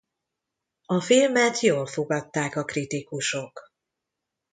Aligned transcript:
A 0.85 1.01
filmet 1.01 1.59
jól 1.59 1.85
fogadták 1.85 2.55
a 2.55 2.63
kritikusok. 2.63 3.73